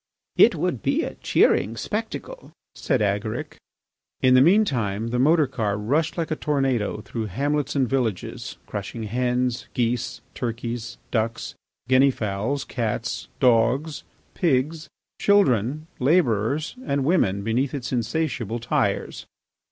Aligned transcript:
"It 0.35 0.55
would 0.55 0.81
be 0.81 1.03
a 1.03 1.13
cheering 1.13 1.77
spectacle," 1.77 2.53
said 2.73 3.03
Agaric. 3.03 3.57
In 4.19 4.33
the 4.33 4.41
mean 4.41 4.65
time 4.65 5.09
the 5.09 5.19
motor 5.19 5.45
car 5.45 5.77
rushed 5.77 6.17
like 6.17 6.31
a 6.31 6.35
tornado 6.35 7.01
through 7.01 7.27
hamlets 7.27 7.75
and 7.75 7.87
villages, 7.87 8.57
crushing 8.65 9.03
hens, 9.03 9.67
geese, 9.75 10.21
turkeys, 10.33 10.97
ducks, 11.11 11.53
guinea 11.87 12.09
fowls, 12.09 12.63
cats, 12.63 13.27
dogs, 13.39 14.01
pigs, 14.33 14.89
children, 15.19 15.85
labourers, 15.99 16.73
and 16.83 17.05
women 17.05 17.43
beneath 17.43 17.75
its 17.75 17.93
insatiable 17.93 18.57
tyres. 18.57 19.27